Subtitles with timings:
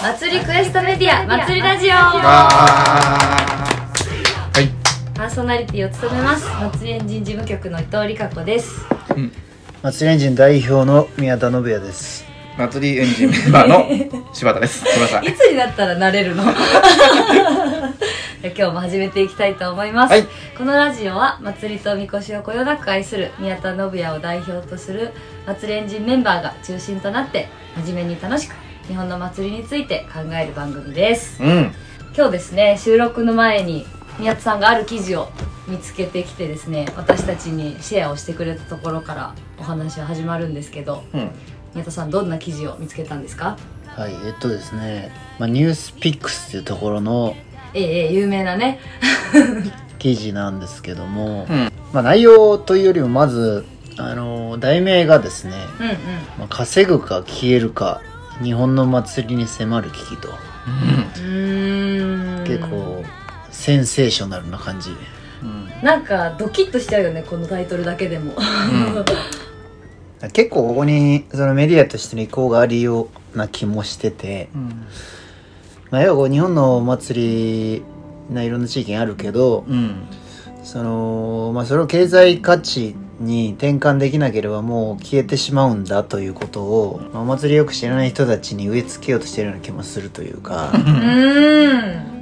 [0.00, 1.90] 祭りクエストメディア祭りラジオ。
[1.90, 2.20] は
[4.60, 4.68] い。
[5.16, 8.86] パーソナリティを務めます祭りエンジン事務局の伊藤理香子です。
[9.82, 12.24] 祭りエンジン代表の宮田信也です。
[12.56, 14.84] 祭りエンジンメンバーの柴田です。
[14.86, 14.90] い
[15.26, 16.44] いつになったらなれるの？
[18.40, 20.24] 今日も始めていきたいと思います、はい。
[20.56, 25.10] このラジオは祭りとみこしをこよなく愛する宮田信也を代表とする
[25.44, 28.54] 祭りエンジンメンバーが中心となって真面目に楽しく
[28.88, 31.42] 日本の祭りについて考える番組です。
[31.42, 31.72] うん。
[32.16, 33.86] 今日ですね収録の前に
[34.18, 35.28] 宮田さんがある記事を
[35.68, 41.30] 見つけてきてですね私たちにシェアをしてくれたところからお話は始まるんですけどうん。
[41.74, 43.56] 宮田さんどんな記事を見つけたんですか？
[43.94, 47.36] はいえっとですね、まあ、ニュースピックスっていうところの
[47.74, 48.80] ええええ有名なね。
[49.98, 51.72] 記事なんですけども、うん。
[51.92, 53.66] まあ、内容というよりもまず
[53.98, 55.94] あの題名がですねうんうん
[56.38, 58.00] 「まあ、稼ぐか消えるか
[58.42, 60.28] 日本の祭りに迫る危機」と。
[60.28, 62.44] うーん。
[62.44, 63.04] 結構
[63.50, 64.90] センセーショナルな感じ。
[65.42, 65.70] うん。
[65.82, 68.32] なんかドキッとしちゃうよねこのタイトルだけでも。
[70.32, 74.86] 結構ここにそのメディアとしての意向があるような気もしてて、うん。
[75.90, 80.06] まあ、要はこう日本のお祭りないろんな地域にあるけど、うん。
[80.64, 90.72] そのまあ、それを経済価値に転換できなければもう消えてしまうんだということを、まあ、お祭りよく知らない人たちに植え付けようとしているような気もするというか。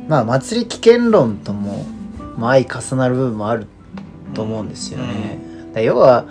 [0.08, 1.84] まあ祭り危険論とも、
[2.36, 3.66] まあ、相重なる部分もある
[4.34, 5.38] と思うんですよね。
[5.74, 6.26] だ要は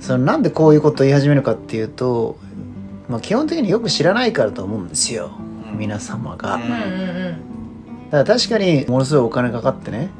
[0.00, 2.36] そのなんでこういうことを言い始めるかっていうと、
[3.08, 5.30] まあ、基本的によく知らないからと思うんですよ。
[5.76, 6.56] 皆様が。
[6.56, 6.76] うんうんうん。
[6.78, 7.56] うん
[8.10, 10.10] だから確かにものすごいお金かかってね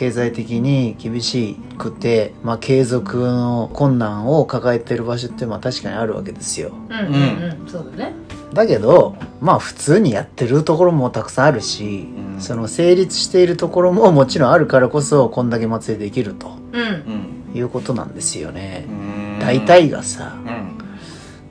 [0.00, 6.72] 経済的に厳しくて、まあ、継続の困難を抱えてる場所ってまあ確かにあるわけですよ。
[6.88, 7.14] うんうん
[7.60, 7.68] うん。
[7.68, 8.14] そうだね。
[8.54, 12.40] だけどまあ普通にやってるところもたくさんあるし、うん。
[12.40, 16.52] その成立しているところももちろんあるからこそこんだけ祭りできると。
[16.72, 16.82] うん。
[16.82, 19.38] うんいうことなんですよね、うん。
[19.38, 20.32] 大体がさ。
[20.46, 20.78] うん。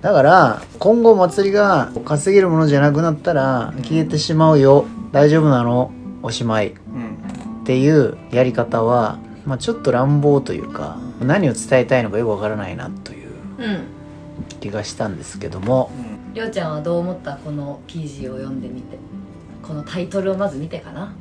[0.02, 4.86] だから今後祭りが稼げるものじゃなくなったら消えてしまうよ。
[5.12, 5.92] 大丈夫なの？
[6.24, 6.74] おしまい。
[6.96, 7.09] うん
[7.70, 13.84] っていうやり方は、まあ、ちょっと乱暴というか何を伝えたいのかよくわからないなといううん
[14.60, 15.92] 気がしたんですけども。
[16.34, 18.98] りょうちゃんはどう思ったこの記事を読んでみて？
[19.62, 21.14] このタイトルをまず見てかな。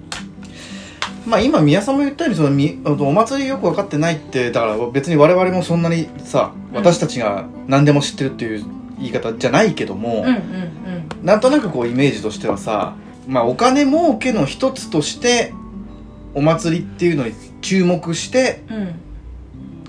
[1.26, 8.64] まあ今宮さんも言ったようにそのみお祭りよく分かってないってだから別に我々もそんなにさ私たちが何でも知ってるっていう
[8.96, 11.26] 言い方じゃないけども、うんうん。
[11.26, 12.94] なんとなくこうイメージとしてはさ
[13.26, 15.52] まあお金儲けの一つとして
[16.34, 18.62] お祭りっていうのに注目して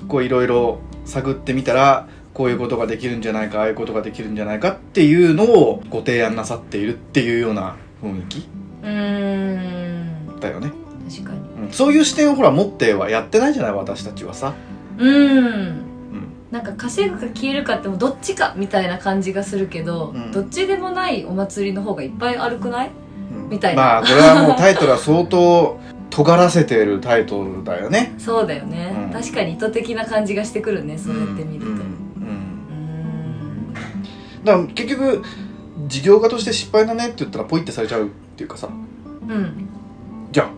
[0.08, 8.48] こういろいろ探ってみたらこういうことができるんじゃないかああいうことができるんじゃないかっていうのをご提案なさっているっていうような雰囲気
[8.84, 9.96] うー
[10.36, 10.40] ん。
[10.40, 10.72] だよね、
[11.10, 11.66] 確かに。
[11.66, 14.54] うん、そういう視点をほら持ってはやってないじゃない私たちはさ、
[14.98, 15.38] うん。
[15.38, 15.82] うん、
[16.50, 20.32] なんか稼ぐか消えるかってもうどっちかみたいな感じがするけど、うん。
[20.32, 22.92] どっちでもないお祭りの方がいっぱいあるくない？
[23.34, 23.50] うん。
[23.50, 23.82] みたいな。
[23.82, 25.78] まあこれはもうタイトルは相当
[26.10, 28.16] 尖らせてるタイトルだよね。
[28.18, 29.12] そうだよね、うん。
[29.12, 31.68] 確かに意図的な感じがしてくるねそうやって見ると。
[31.68, 31.82] ううんう
[33.62, 33.74] ん。
[34.44, 35.24] だから結局
[35.88, 38.68] 事業家として失敗だねって言ったらポイってされちゃうっていうかさ。
[38.68, 39.68] うん。
[40.32, 40.50] じゃあ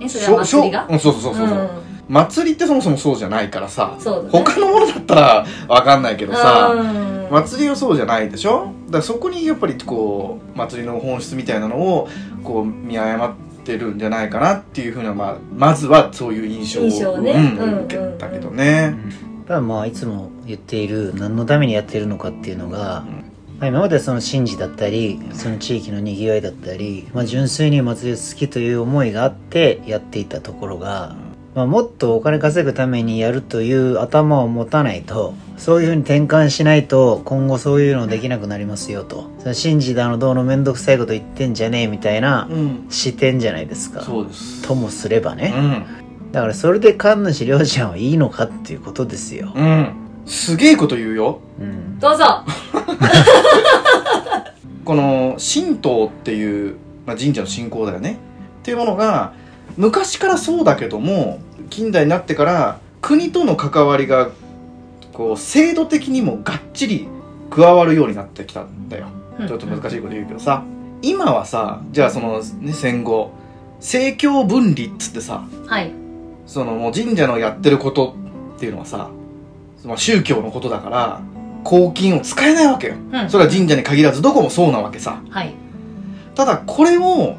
[0.00, 0.86] えそれは祭りが？
[0.88, 0.94] う。
[0.94, 1.70] んそうそうそうそう、う。
[2.08, 3.94] 祭りってそもそもそうじゃないからさ。
[3.96, 4.28] うん、そうだね。
[4.30, 7.28] 他のものだったらわかんないけどさ、うん。
[7.30, 8.72] 祭りはそうじゃないでしょ？
[8.86, 12.08] だからそこにやっぱりこう祭りの本質みたいなのを
[12.44, 17.32] こう見誤ってるんじゃないかなっていうふうな、まあ、まずはそういう印象を印象ね。
[17.32, 18.96] うんうん受けたけどね、
[19.46, 23.04] ただまあいつも言っている何のためにやってるのかっていうのが、
[23.58, 31.16] まあ今までその神事だったりその地域のにぎわいだったり、まあ、純粋に祭りを好きという思いがあってやっていたところが、
[31.58, 39.28] まあ、もっとお金稼ぐためにやるという頭を持たないとそういうふうに転換しないと今後そういうのできなくなりますよと。
[39.40, 42.86] その神事だのどうの面倒くさいこと言ってんじゃねえみたいなうん。
[42.90, 44.62] 視点じゃないですか、そうです。
[44.62, 45.60] ともすればね、う
[46.28, 46.30] ん。
[46.30, 49.92] だからそれで神主良ちゃんはいいのかっていうことですよ、うん。
[50.26, 51.40] すげえこと言うよ。
[51.58, 52.44] うん、どうぞ。
[54.84, 58.16] この神道っていう、まあ、神社の信仰だよね。
[58.60, 59.32] っていうものが
[59.78, 61.38] 昔からそうだけども
[61.70, 64.30] 近代になってから国との関わりが
[65.12, 67.08] こう制度的にもがっちり
[67.48, 69.06] 加わるようになってきたんだよ。
[69.46, 70.64] ちょっと難しいこと言うけどさ。
[71.00, 73.30] 今はさじゃあその、ね、戦後
[73.76, 75.92] 政教分離っつってさはい。
[76.44, 78.16] そのもう神社のやってること
[78.56, 79.10] っていうのはさ、
[79.84, 81.20] まあ、宗教のことだから
[81.62, 82.94] 公金を使えないわけよ。
[83.12, 83.30] うん。
[83.30, 85.22] それは神社に限らずどこもそうなわけさ。
[85.30, 85.54] はい。
[86.34, 87.36] ただこれを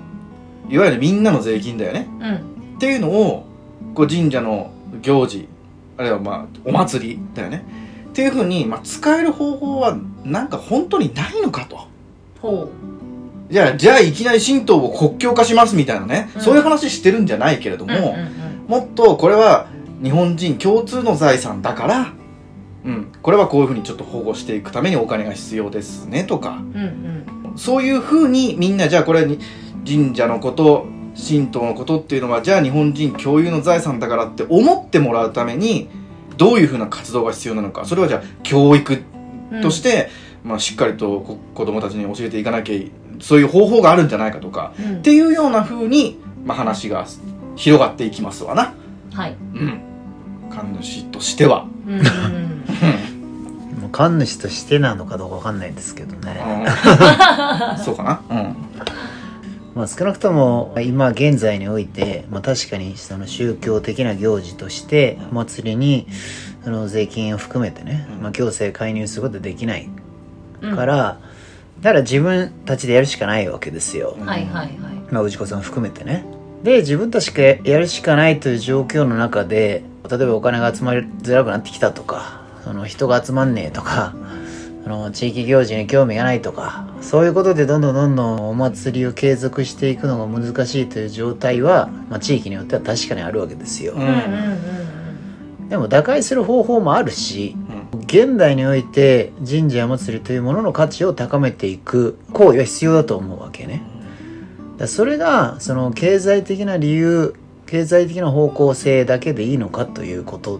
[0.69, 2.07] いわゆるみんなの税金だよね。
[2.19, 2.35] うん。
[2.77, 3.45] っていうのを
[3.95, 4.71] こう神社の
[5.01, 5.47] 行事
[5.97, 7.65] あるいはまあお祭りだよね。
[8.09, 11.87] っていうふうに、まあ、使える方法はなんか本当にないのかと。
[12.41, 12.69] ほ
[13.49, 16.41] じゃあじゃあいきなり神道を国教化しますみたいなね、うん。
[16.41, 18.13] そういう話してるんじゃないけれども、ううんうん。
[18.67, 19.67] もっとこれは
[20.03, 22.13] 日本人共通の財産だから、
[22.85, 26.51] うん、これはこういうふうにちょっと保護していくためにお金が必要ですねとか。
[26.51, 27.57] うんうん。
[27.57, 29.39] そういうふうにみんなじゃあこれに
[29.87, 35.89] 神社のこと神道のことっていうのはじゃあ日本人共有の財産だからって思ってもらうために
[36.37, 39.03] どういうふうな活動が必要なのかそれはじゃあ教育
[39.51, 40.09] うんとして、
[40.43, 47.07] まあ、しっかりとこ子供たちに教えていかなきゃいそういう方法があるんじゃないかとかうんっていうようなふうに、まあ、話が
[47.55, 48.73] 広がっていきますわな。
[49.11, 49.81] はいうん。
[50.49, 51.67] 神主としては。
[51.87, 53.19] うんうん
[53.81, 56.41] もう神主としてなのかどうかわかんないんですけどね、
[57.77, 58.21] うん そうかな。
[58.29, 58.55] うん。
[59.79, 66.05] まあ、少なくとも今現在において、まあ、確かにその宗教的な行事としてお祭りに
[66.65, 68.21] その税金を含めてね、うん。
[68.23, 69.89] まあ、行政介入することはできない
[70.59, 70.75] うん。
[70.75, 71.21] から、
[71.79, 74.69] だから自分たちでやるしかないわけですよ、はいはいはい。
[75.11, 76.25] まあ、氏子さん含めてね。
[76.61, 84.13] で自分たちがやるしかないという状況の中で例えばお金が集まりづらくなってきたとかその人が集まんねえとか
[84.85, 94.11] あの地域行事に興味がないとかそういうことでどんどんどんどんお祭りを継続していくのが難しいという状態は、まあ、地域によっては確かにあるわけですよ、うんうんう
[94.75, 94.79] ん
[95.69, 97.55] でも打開する方法もあるし
[97.93, 97.99] うん。
[98.01, 103.83] 現代において神社や祭りというものの価値を高めていく行為は必要だと思うわけね。
[104.77, 107.35] だそれがその経済的な理由
[107.67, 110.59] 経済的な方向性だけでいいのかということ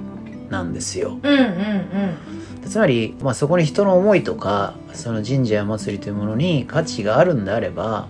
[0.50, 1.18] なんですよ。
[1.24, 2.39] うんうんうん
[2.70, 8.08] つまり、まあ、そこに人の思いとかその神社や祭りというものに価値があるんであれば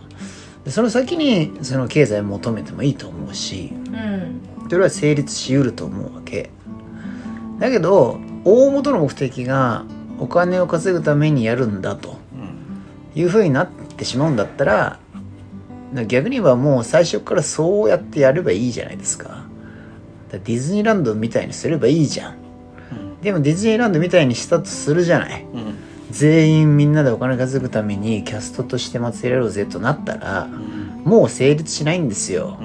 [0.68, 4.42] その先にその経済を求めてもいいと思うしうん。
[4.70, 6.52] それは成立しうると思うわけ。
[7.58, 9.86] だけど大元の目的が
[10.20, 13.20] お金を稼ぐためにやるんだとうん。
[13.20, 15.00] いうふうになってしまうんだったら
[16.08, 19.46] 逆に言えばもう最初からそうやってやればいいじゃないですか。
[20.32, 22.39] ディズニーランドみたいにすればいいじゃん
[23.22, 25.44] でもディズニーランドみたいにしたとするじゃない。
[25.54, 25.76] うん。
[26.12, 31.04] 全員みんなでお金稼ぐためにキャストとして祭りやろうぜとなったらうん。
[31.06, 32.58] もう成立しないんですよ。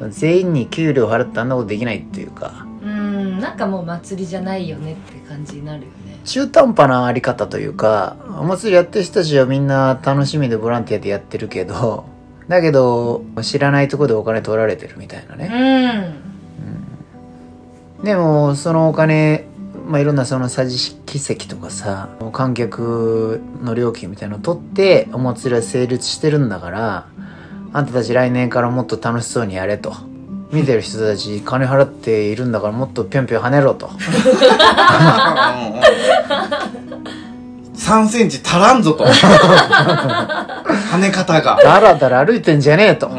[0.00, 0.10] うん。
[0.10, 2.66] 全員に給料払ってあんなことできないっていうか。
[2.82, 3.38] うん。
[3.38, 6.10] なんかもう祭りじゃないよねって感じになるよね。
[6.24, 12.04] 中途半端なあり方というかお祭りやってる人たちはみんな楽しみでボランティアでやってるけど
[12.46, 16.12] だけど知らないところでお金取られてるみたいなうね、
[18.00, 18.04] ん。
[18.04, 19.46] でもそのお金
[19.90, 27.08] まあいろんなその桟敷席とかさ観客の料金みたいなの取ってお祭りは成立してるんだから
[27.72, 29.92] あんたたち来年からもっと楽しそうにやれと。
[30.52, 33.88] 見てる人たち金払っているんだからもっとぴょんぴょん跳ねろと。
[37.74, 39.04] 3センチ足らんぞと。
[39.04, 41.56] 跳ね方が。
[41.62, 43.06] だらだら歩いてんじゃねえと。
[43.08, 43.18] うん。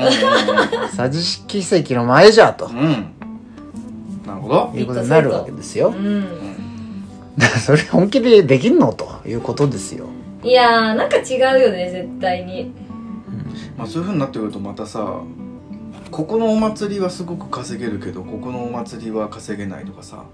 [0.97, 2.67] 桟敷席の前じゃと。
[2.67, 3.13] うんうん。
[4.25, 4.71] なるほど。
[4.75, 5.89] いうことになるわけですよ。
[5.89, 6.40] うん
[7.65, 8.93] それ本気でできんの？
[8.93, 10.07] ということですよ。
[10.43, 12.73] いやーなんか違うよね絶対に。
[13.77, 15.21] まあそういうふうになってくるとまたさ
[16.09, 20.25] ここのお祭りはすごく稼げるけどここのお祭りは稼げないとかさ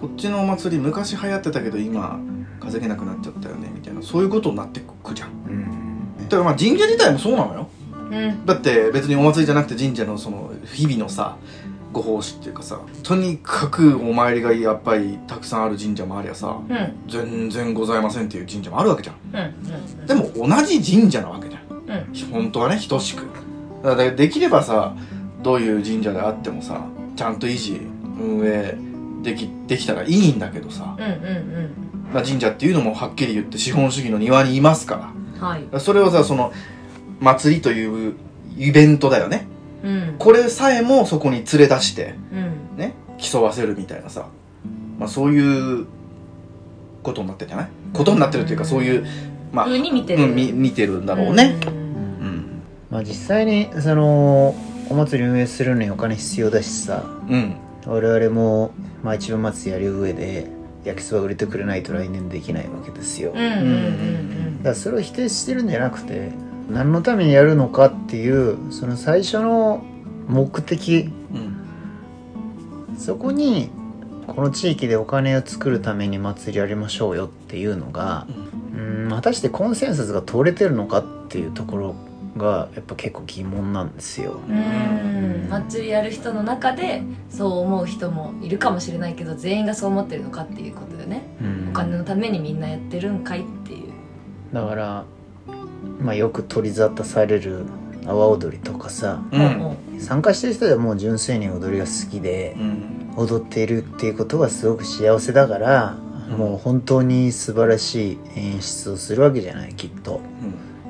[0.00, 2.18] こっちのお祭り昔流行ってたけど今
[2.60, 5.28] 稼げなくなっちゃったよねみたいなそういうことになってくじゃん。
[5.48, 6.28] うん。
[6.28, 7.68] だからまあ神社自体もそうなのよ。
[8.10, 8.46] うん。
[8.46, 11.36] だって別にお祭りじゃなくて神社のその日々のさ
[11.92, 16.76] ご奉仕っていうかさとにかくお参りがやっぱりたくさんある神社もありゃさうん。
[16.76, 19.16] うん全然ございませんっていう神社もあるわけじゃん。
[19.34, 21.62] うんでも同じ神社なわけじゃん。
[21.70, 22.32] うん。
[22.32, 23.26] 本当はね等しく。
[23.82, 24.94] だからできればさ
[25.42, 26.84] どういう神社であってもさ
[27.16, 27.80] ちゃんと維持
[28.20, 28.76] 運営
[29.22, 30.96] できできたらいいんだけどさ、
[32.12, 35.12] まあ、神社っていうのもはっきり言って資本主義の庭にいますから。
[35.14, 35.62] うんはい。
[35.62, 36.52] だからそれをさその
[37.20, 38.14] 祭りという
[38.58, 39.46] イベントだよね
[39.82, 40.14] うん。
[40.18, 42.78] これさえもそこに連れ出してうん。
[42.78, 44.26] ね競わせるみたいなさ、
[44.98, 45.86] まあ、そういう
[47.02, 47.68] ことになってるんじゃない？
[47.92, 49.06] ことになってるっていうかそういう
[49.52, 50.24] まあ、風に見てる。
[50.24, 51.58] うん、み見てるんだろうね。
[51.66, 51.72] うん。
[51.72, 51.76] う
[52.30, 52.62] ん。
[52.90, 54.54] まあ実際にその
[54.88, 57.04] お祭り運営するのにお金必要だしさ。
[57.28, 57.56] うん。
[57.86, 58.72] 我々も、
[59.02, 60.48] まあ、一番祭りやる上で
[60.84, 64.56] 焼きそば売れてくれないと来年できないわけですよ、うんうんうん。
[64.58, 66.30] だからそれを否定してるんじゃなくて
[66.70, 69.82] 何のためにやるのかっていうその最初の
[70.28, 71.10] 目的。
[71.34, 71.56] うん
[72.98, 73.70] そこに
[74.26, 78.26] この地域でお金を作るために祭りやりましょうよっていうのが
[78.76, 81.94] うん果たしてコンセンサスが取れてるのかっていうところ
[82.36, 84.40] がやっぱ結構疑問なんですよ。
[84.48, 85.48] うん。
[85.48, 91.22] 祭りやる人の中でそう思う人もいるかもしれないけど全員がそう思ってるのかっていうことよね。
[91.40, 91.68] うん。
[91.70, 93.92] お金のためにみんなやってるんかいっていう。
[94.52, 95.04] だから、
[96.00, 97.64] まあ、よく取り沙汰される
[98.04, 99.40] 阿波踊りとかさうん。
[99.58, 103.14] も参加してる人ではもう純粋に踊りが好きでうん。
[103.16, 105.96] 踊っているっていうことがすごく幸せだから、
[106.30, 106.36] うん。
[106.36, 110.20] もう本当に素晴らしい演出をするわけじゃないきっと。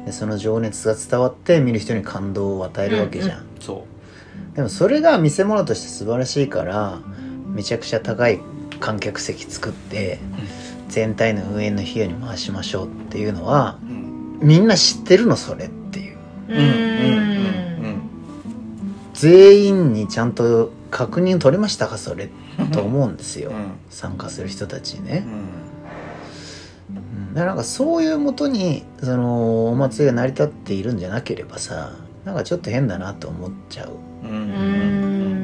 [0.04, 3.85] でその情熱が伝わって見る人に感動を与えるわけじゃん、そ
[4.54, 7.00] でもそれが見せ物として素晴らしいから
[7.47, 8.40] めちゃくちゃ高い
[8.80, 10.18] 観客席作って
[10.88, 14.00] 全体の運営の費用に回しましょうっていうのはううん
[14.40, 16.18] みんな知ってるのそれっていう。
[16.49, 16.59] ううん。
[16.59, 16.66] うん。
[16.66, 18.02] うん。
[19.14, 22.30] 全員にちゃんと確認取れましたかそれ
[22.73, 23.73] と思うんですよ、うん。
[23.90, 25.25] 参加する人たちにね。
[25.26, 25.32] う、ん。
[26.97, 27.35] うん。
[27.35, 31.92] だからなんかそういうもとにそのお祭りが成り立っているんじゃなければさ
[32.25, 33.92] なんかちょっと変だなと思っちゃう。
[34.25, 35.40] うん。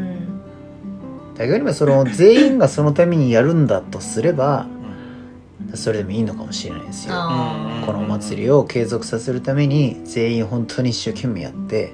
[1.37, 4.67] だけどその全員がそのためにやるんだとすれば
[5.75, 7.15] それでもいいのかもしれないですよ。
[7.15, 11.93] あこのお祭りを継続させるために全員本当に一生懸命やって、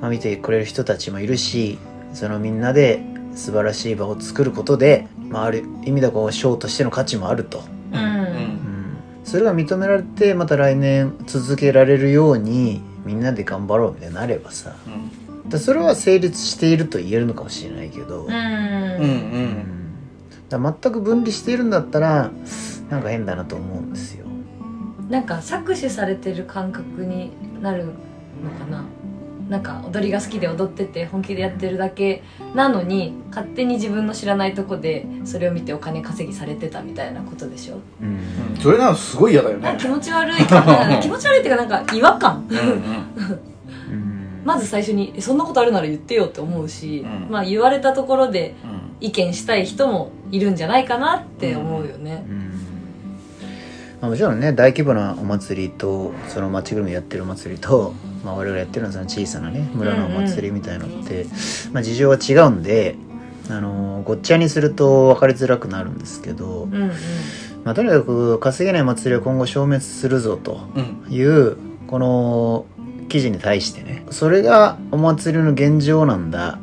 [0.00, 1.78] まあ、見てくれる人たちもいるし
[2.12, 3.02] そのみんなで
[3.34, 8.24] 素晴らしい場を作ることで、まあ、ある意味ではこうショーとしての価値もあると、ーううん。
[8.24, 14.74] うん、それが認められてまた来年続けられるようにみんなで頑張ろうみたいになればさ。
[14.86, 15.48] うん。
[15.48, 19.64] だそれは成立していると言えるのかもしれないけど、ううんん。
[20.48, 22.30] だ全く分離しているんだったら
[22.92, 24.26] なんか変だなと思うんですよ。
[25.08, 27.32] なんか搾取されてる感覚に
[27.62, 27.92] なるの
[28.58, 28.84] かな。
[29.48, 32.22] なんか踊りが好きで踊ってて本気でやってるだけ
[32.54, 37.78] なのに勝手に自分の知らないとこでそれを見てお金稼ぎされてたみたいなことでしょ。
[38.02, 38.08] うん。
[38.08, 38.10] う
[38.58, 39.74] んそれなのすごい嫌だよね。
[39.80, 40.62] 気持ち悪いか
[41.00, 42.46] 気持ち悪いっていうかなんか違和感。
[42.50, 43.38] うん。
[44.44, 47.32] まず最初にえそんなことあるなら言ってよって思うし、うん。
[47.32, 48.82] まあ言われたところでうん。
[49.00, 52.24] 意見したい人もいるんじゃないかなって思うよね。
[52.28, 52.51] うん
[54.02, 57.94] まあ、もちろんね大規模なお祭りとその町ぐるみでやってるお祭りと、
[58.24, 61.24] まあ、我々やってるのはその小さなね村のお祭りみたいのって、
[61.72, 62.96] まあ、事情は違うんで、
[63.48, 66.88] あのーごっちゃにすると分かりづらくなるんですけど、うんうん。
[67.62, 71.56] まあ、とにかく稼げない祭りは今後消滅するぞとうんいう
[71.86, 72.66] この
[73.08, 76.58] 記事に対してねそれがお祭りの現状なんだ。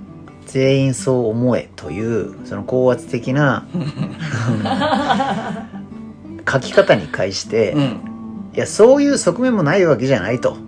[0.45, 3.67] 全員そう思えというその高圧的な
[6.49, 8.51] 書き方に対して、うん。
[8.53, 10.53] いやそういう側面もないわけじゃないと。
[10.53, 10.61] うん。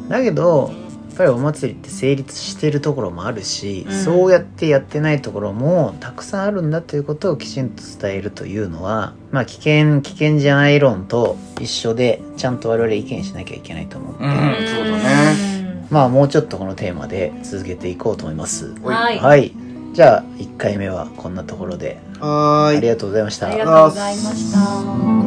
[0.00, 0.08] うん。
[0.08, 0.72] だけど
[1.08, 4.04] やっぱりお祭りって成立してるところもあるし、うん。
[4.04, 15.86] そうやってやってないところもたくさんあるんだということをきちんと伝えるというのはまあ危険危険じゃない論と一緒でちゃんと我々意見しなきゃいけないと思って、うんそうだね。
[15.90, 18.74] まあもうちょっとこのテーマで続けていこうと思います。
[18.82, 19.18] はい。
[19.18, 19.63] はい
[19.94, 21.98] じゃあ1回目はこんなところで。
[22.18, 22.76] はーい。
[22.78, 23.48] ありがとうございました。
[23.48, 25.23] ありがとうございました